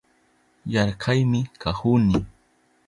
[0.75, 2.19] Yarkaymi kahuni